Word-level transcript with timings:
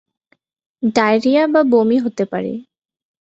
Diarrhoea 0.95 1.43
বা 1.47 1.61
বমি 1.71 1.97
হতে 1.99 2.23
পারে। 2.25 2.53